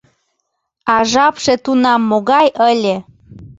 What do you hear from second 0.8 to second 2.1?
А жапше тунам